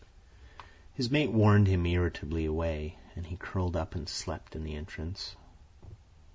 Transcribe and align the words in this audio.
His 0.95 1.11
mate 1.11 1.31
warned 1.31 1.67
him 1.67 1.85
irritably 1.85 2.45
away, 2.45 2.97
and 3.15 3.27
he 3.27 3.35
curled 3.37 3.75
up 3.75 3.93
and 3.93 4.09
slept 4.09 4.55
in 4.55 4.63
the 4.63 4.73
entrance. 4.73 5.35